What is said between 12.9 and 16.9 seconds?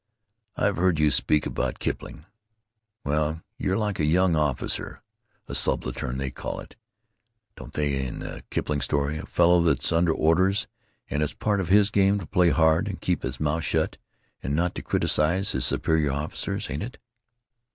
keep his mouth shut and to not criticize his superior officers, ain't